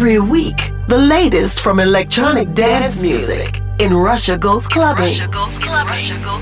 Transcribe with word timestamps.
Every 0.00 0.18
week, 0.18 0.72
the 0.86 0.96
latest 0.96 1.60
from 1.60 1.78
electronic 1.78 2.54
dance, 2.54 3.02
music 3.02 3.60
in 3.80 3.92
Russia 3.92 4.38
Goes 4.38 4.66
Clubbing. 4.66 5.02
Russia 5.02 5.28
Goes 5.28 5.58
Clubbing. 5.58 5.92
Russia 5.92 6.18
Goes 6.24 6.39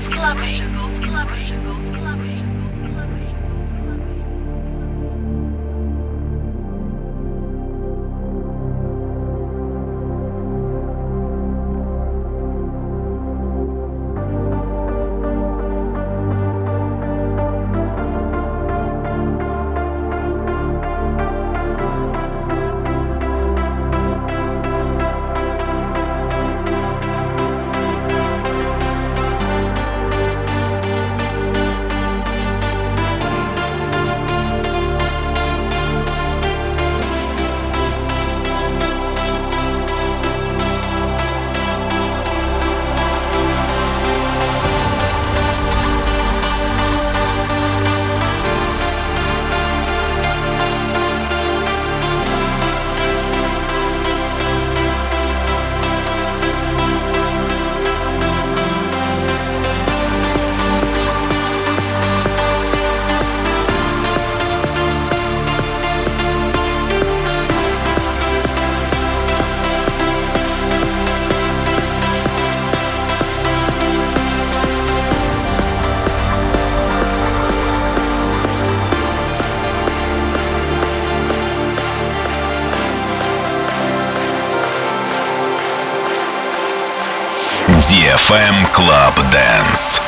DFM 88.39 88.71
Club 88.71 89.15
Dance. 89.31 89.98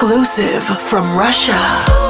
Exclusive 0.00 0.62
from 0.80 1.18
Russia. 1.18 2.07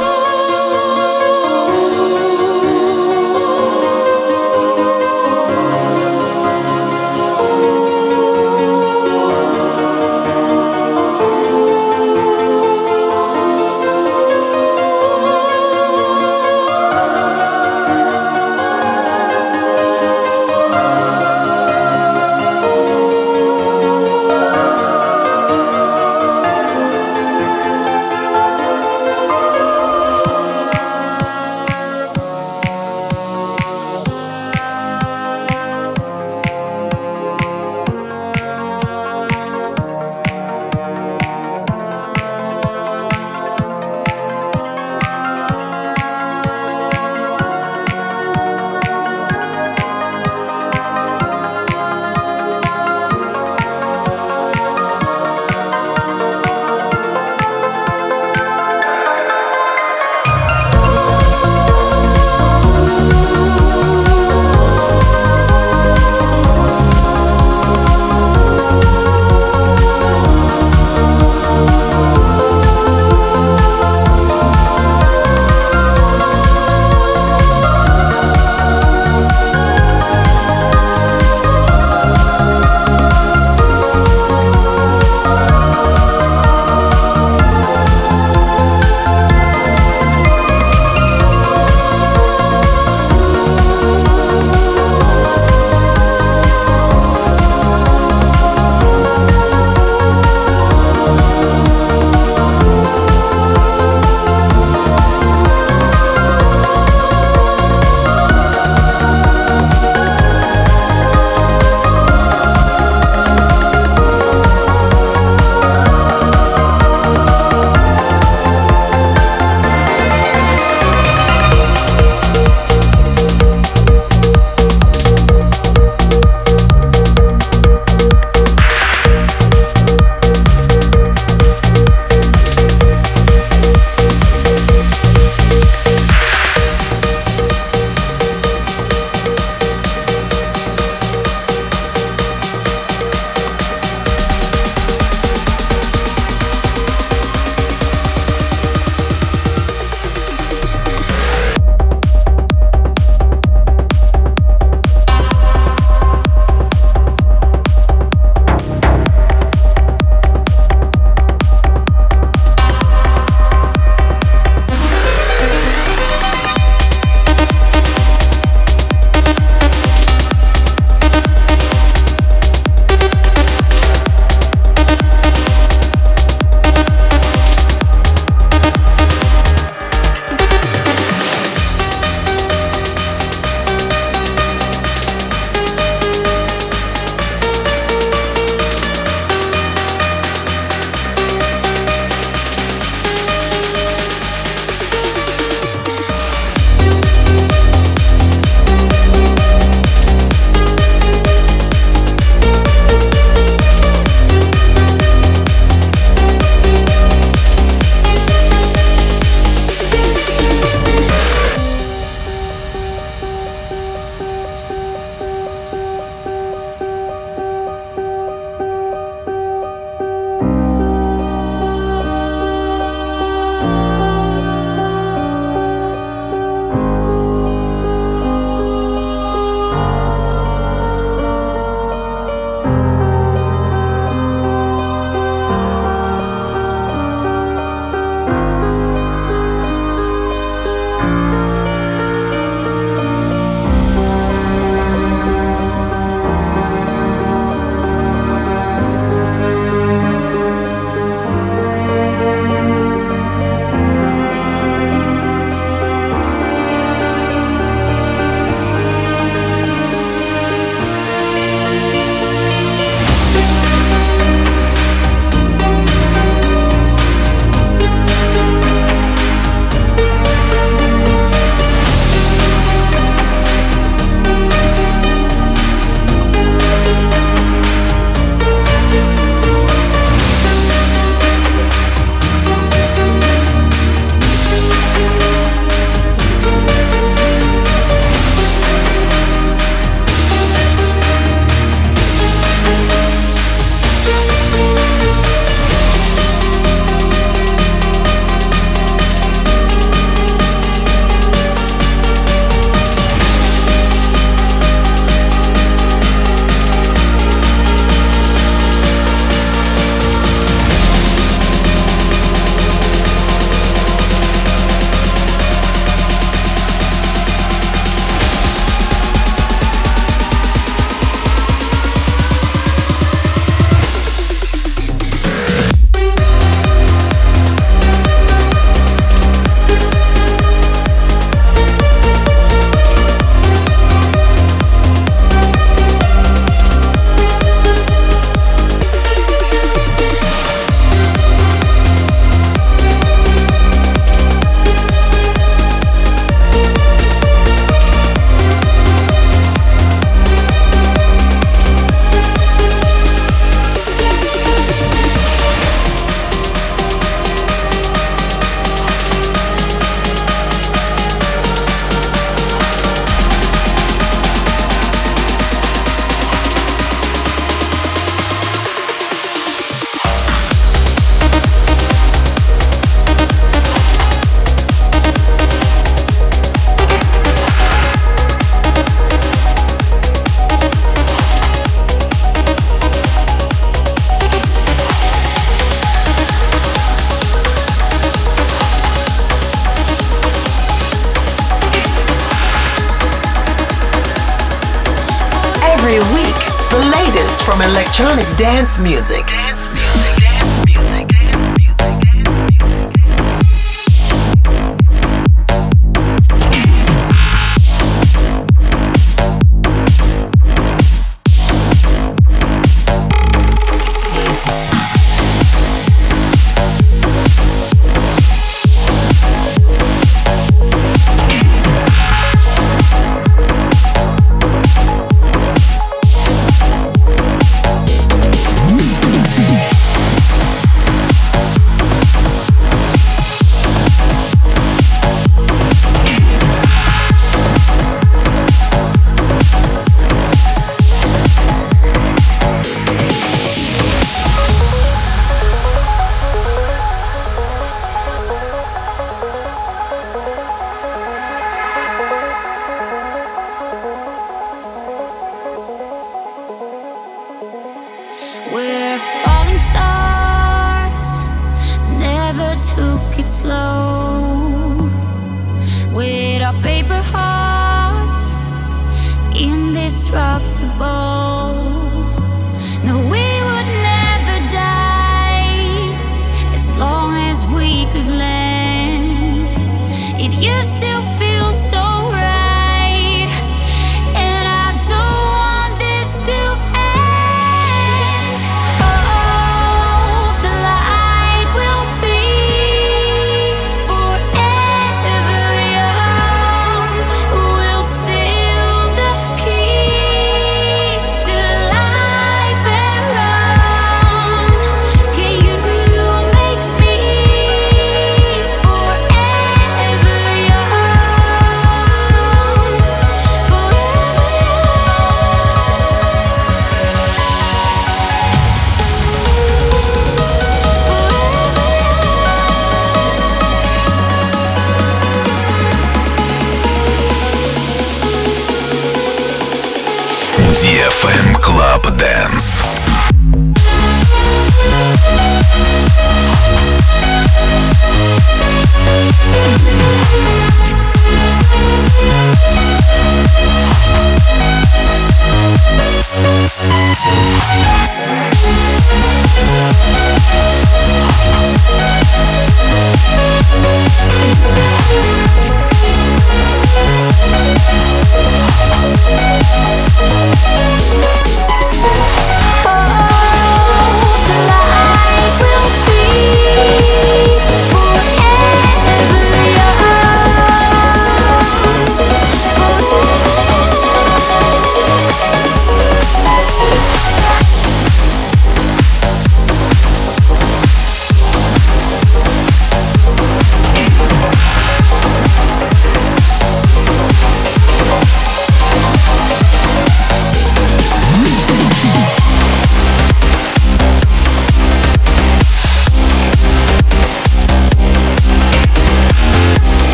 Music. 398.80 399.27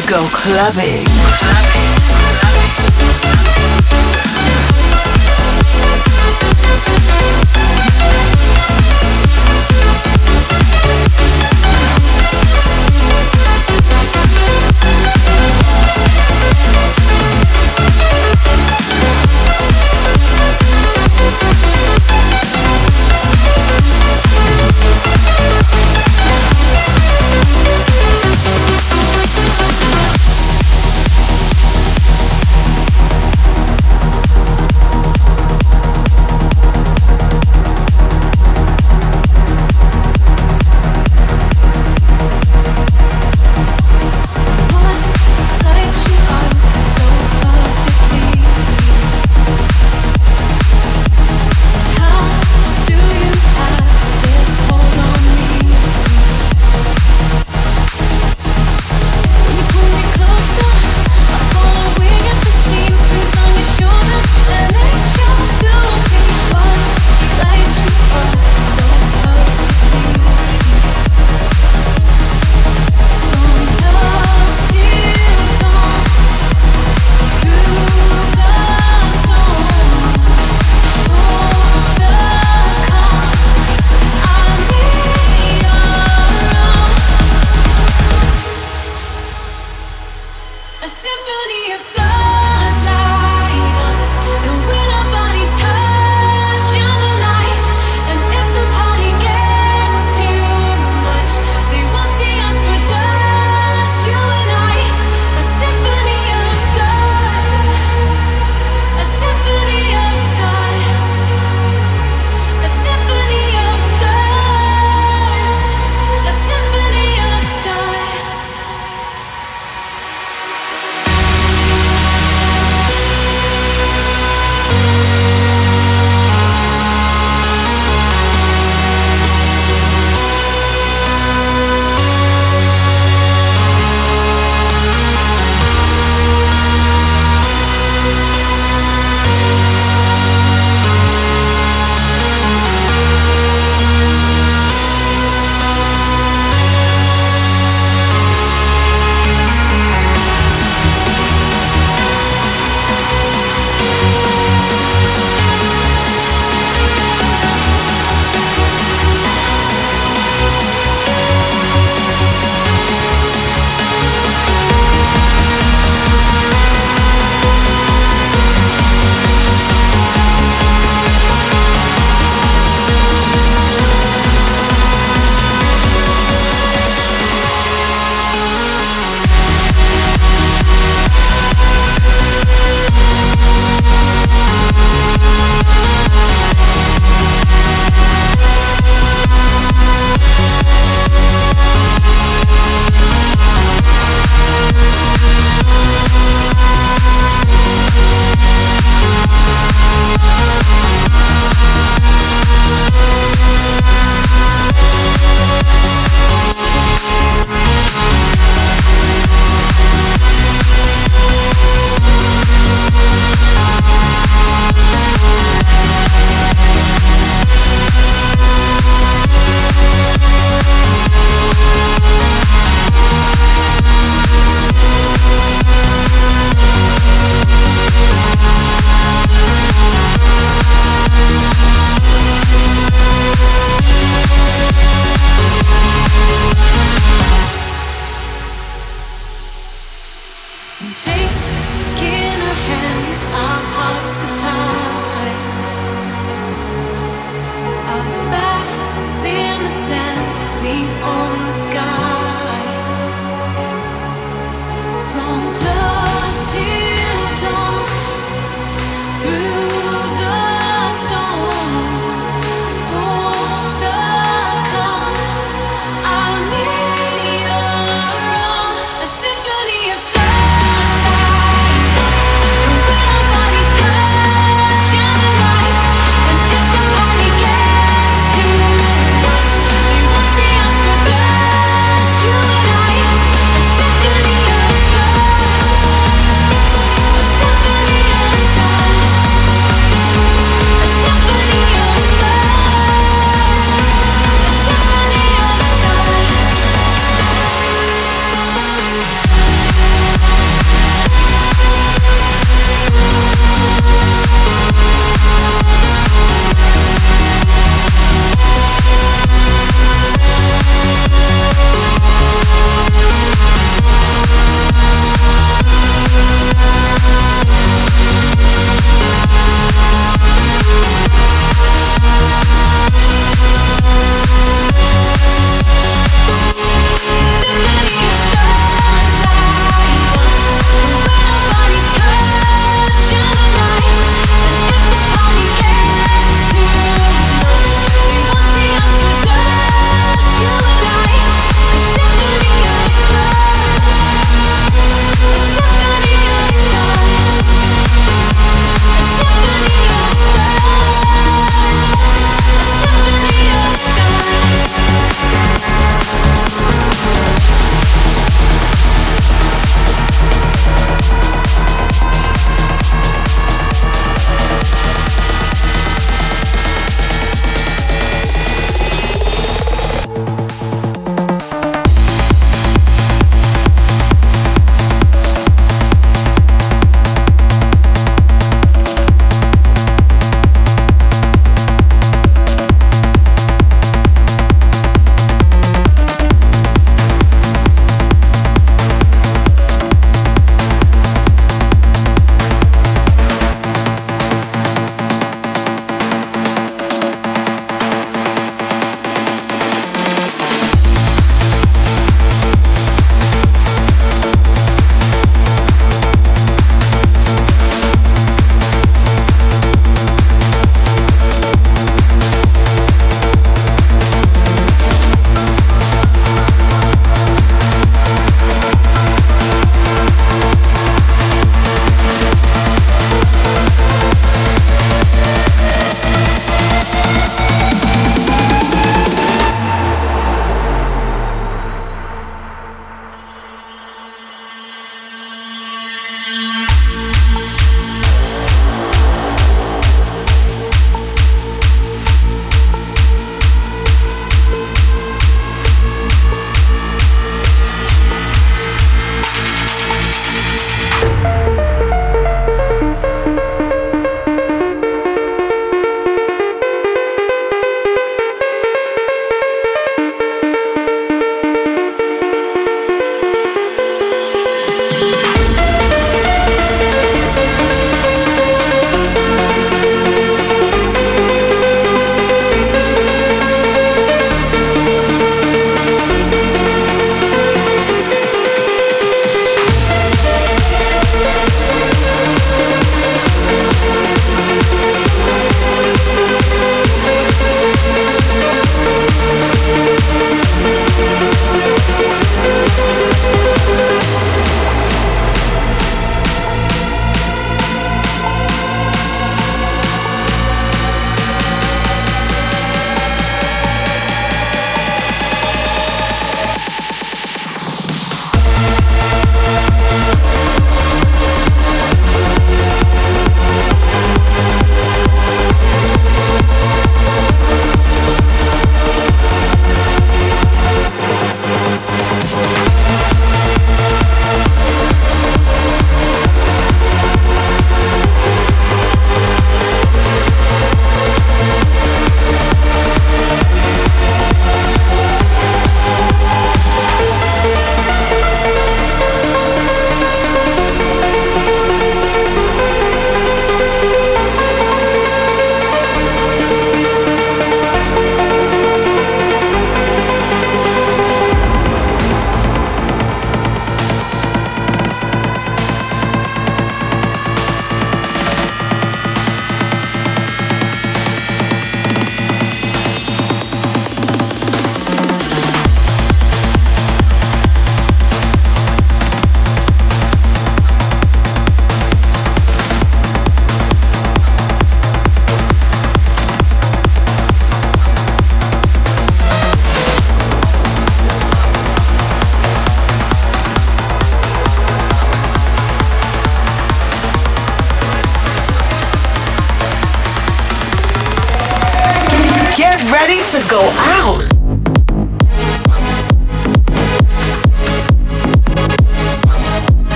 To 0.00 0.06
go 0.08 0.26
clubbing. 0.30 1.15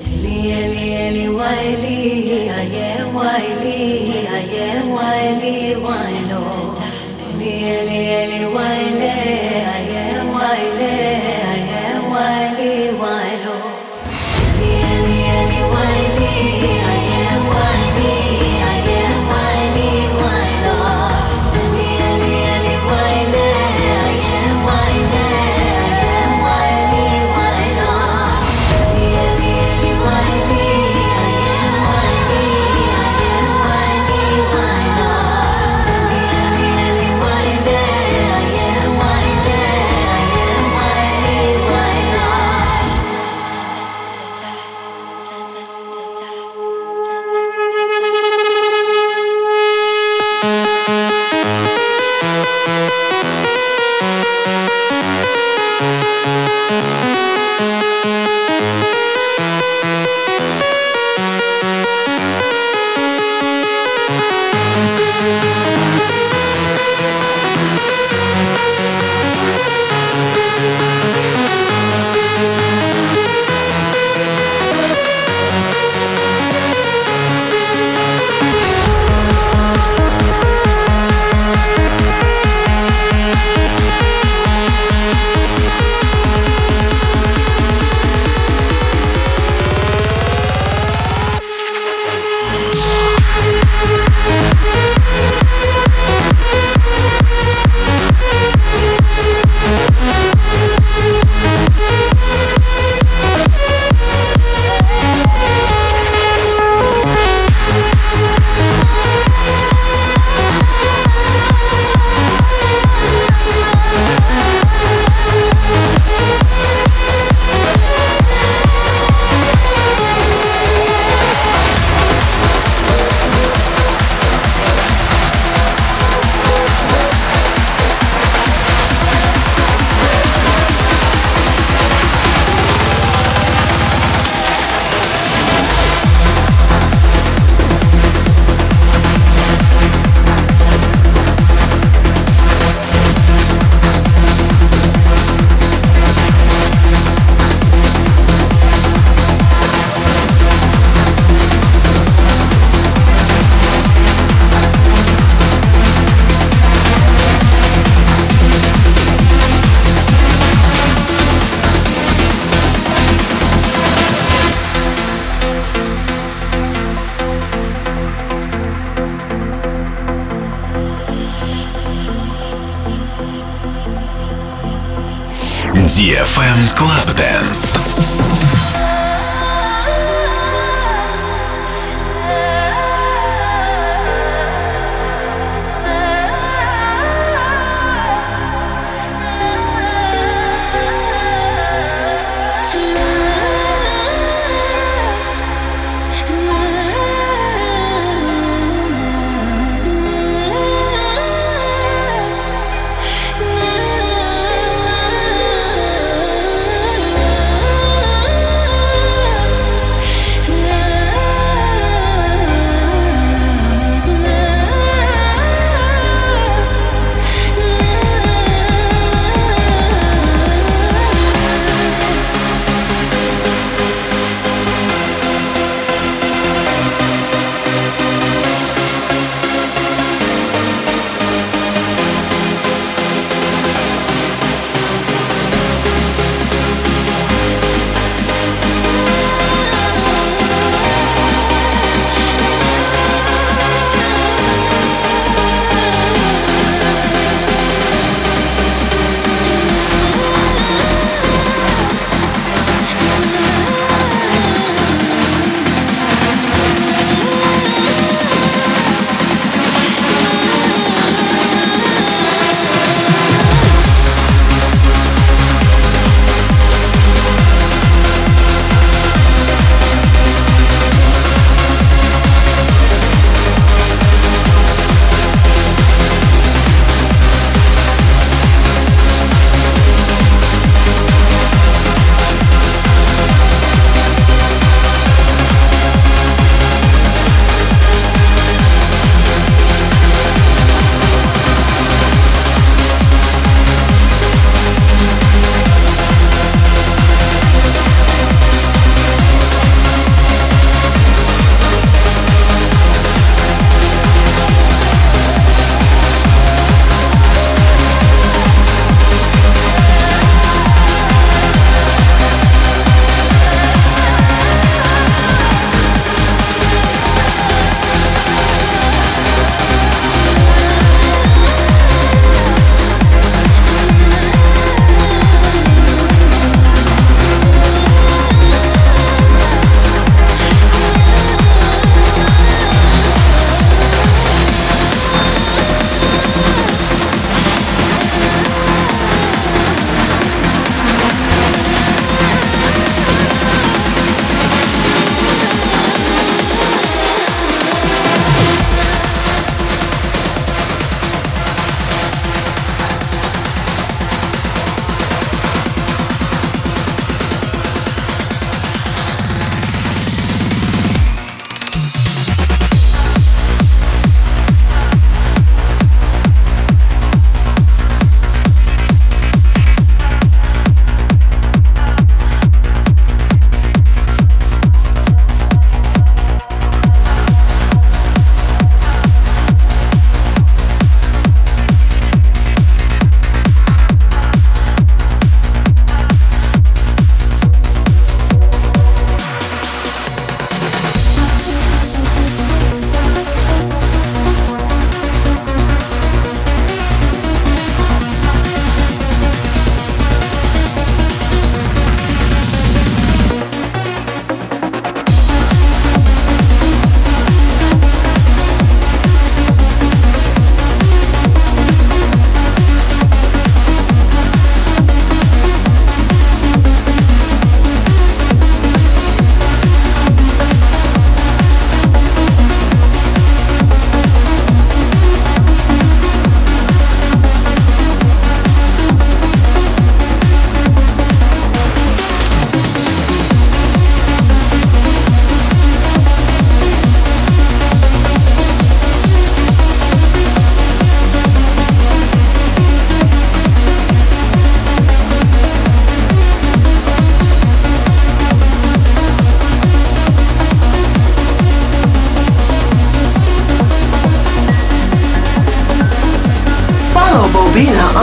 Eli, 0.00 0.52
Eli, 0.60 0.86
Eli, 1.04 1.26
Wiley, 1.28 2.48
I 2.48 2.64
am 2.96 3.14
Wiley, 3.14 4.26
I 4.26 4.42
am 4.68 4.88
Wiley, 4.90 5.80
I 9.66 9.82
am 10.06 10.26
Wiley, 10.32 10.96
I 11.44 11.64
am 11.84 12.10
Wiley. 12.10 12.67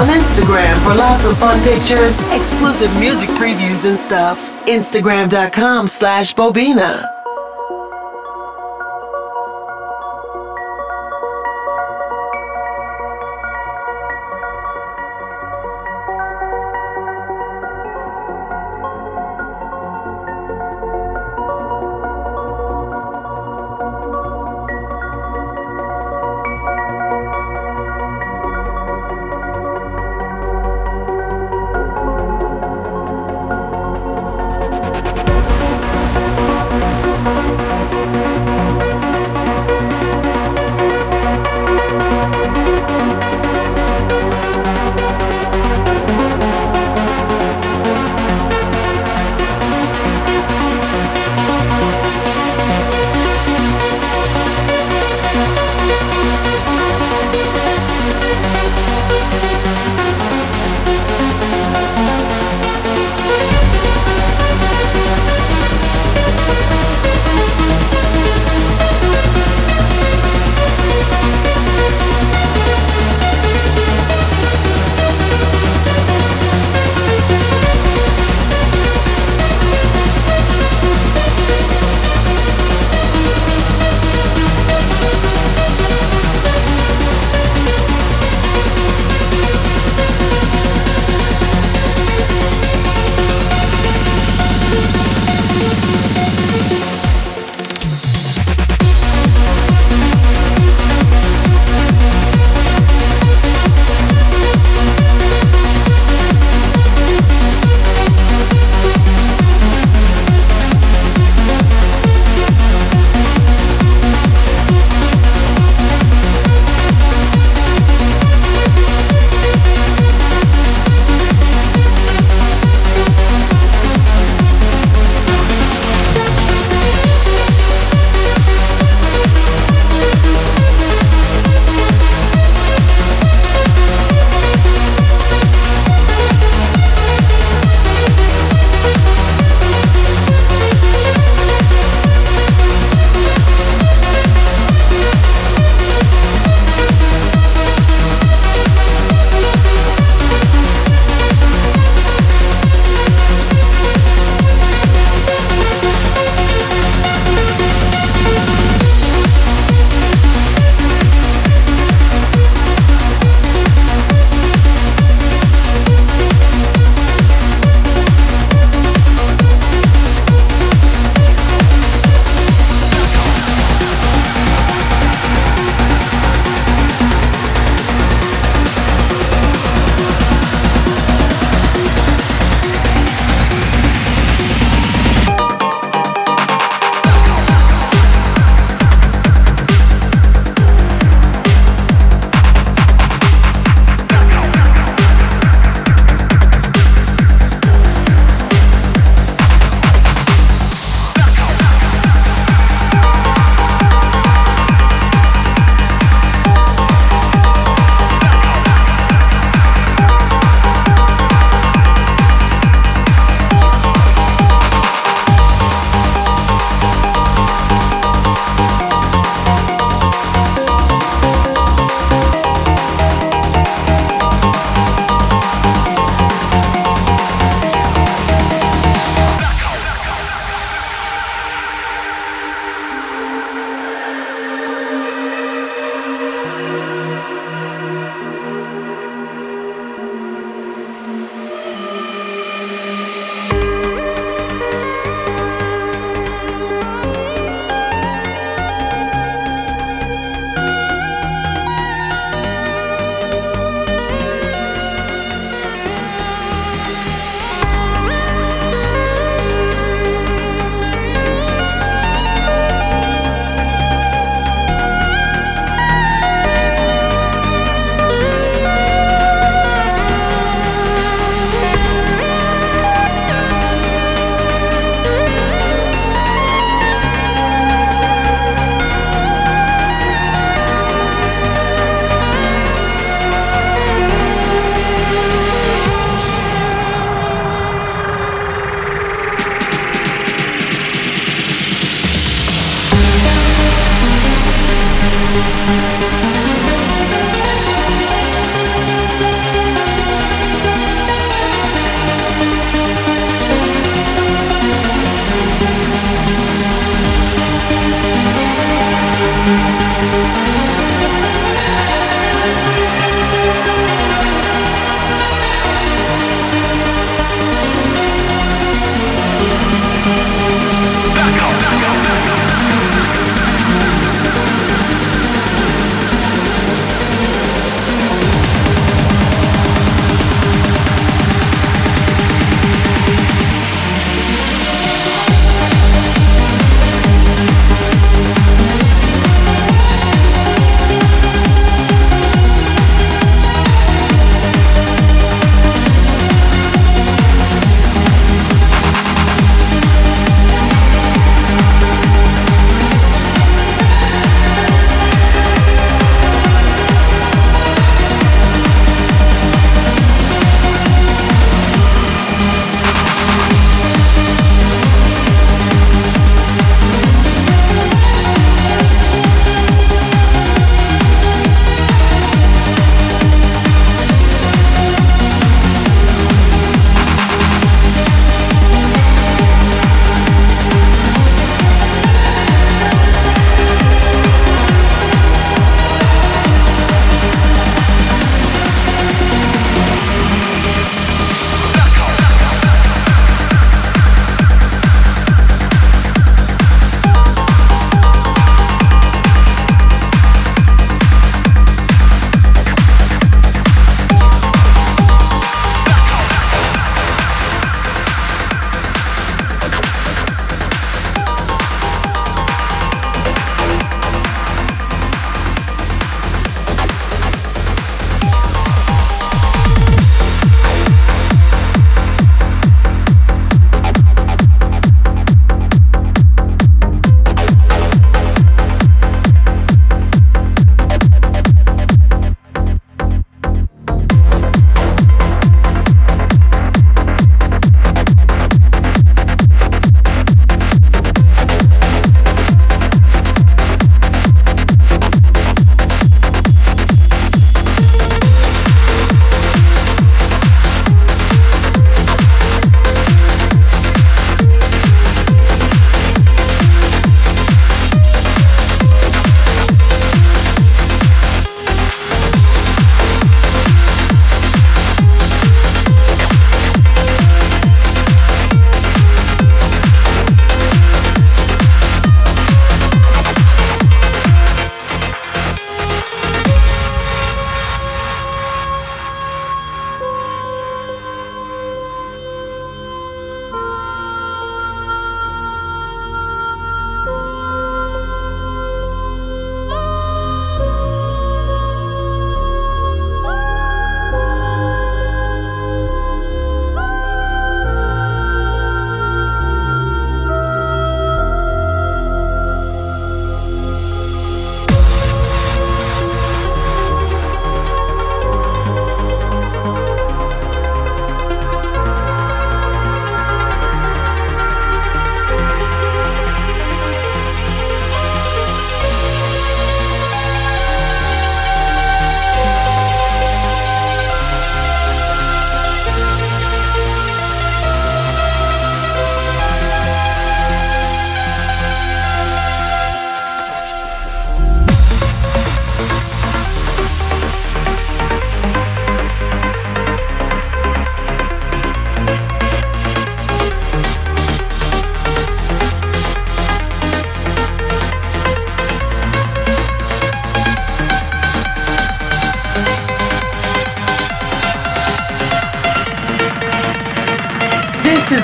On 0.05 0.13
Instagram 0.13 0.77
for 0.83 0.95
lots 0.95 1.25
of 1.25 1.37
fun 1.37 1.61
pictures, 1.63 2.19
exclusive 2.31 2.93
music 2.99 3.29
previews 3.31 3.87
and 3.87 3.97
stuff. 3.97 4.37
Instagram.com 4.67 5.87
slash 5.87 6.35
Bobina. 6.35 7.14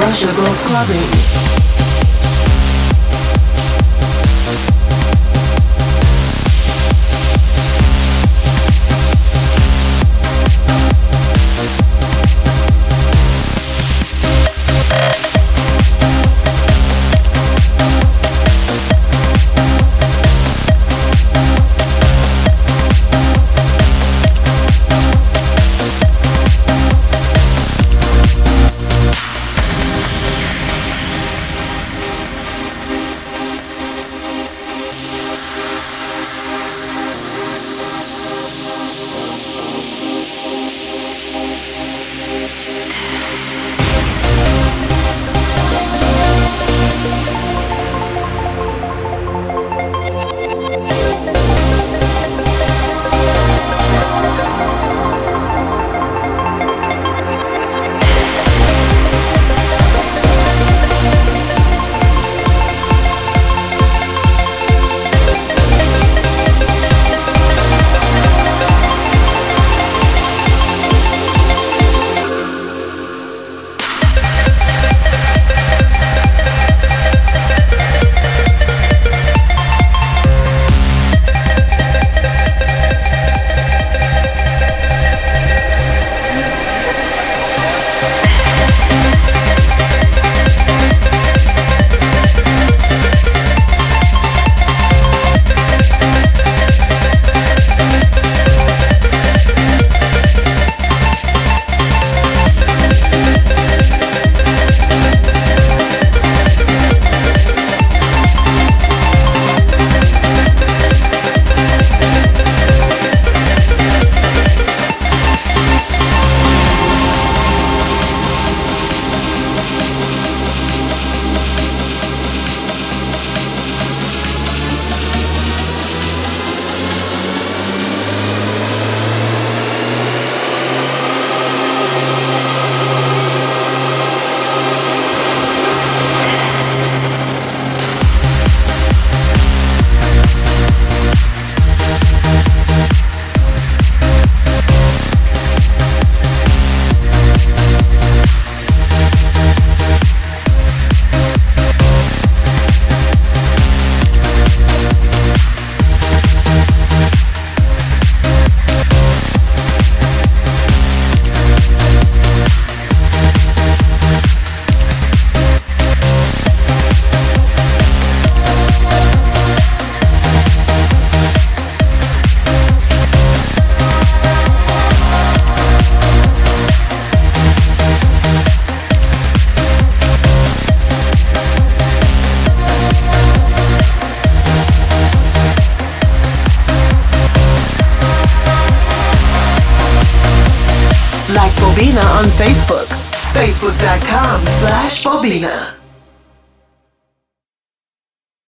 Russia 0.00 0.32
goes 0.34 0.62
clubbing. 0.62 1.47